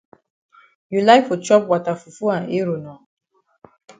You 0.89 1.01
like 1.01 1.27
for 1.27 1.37
chop 1.37 1.63
wata 1.71 1.93
fufu 2.01 2.25
and 2.37 2.45
eru 2.57 2.75
nor? 2.83 2.99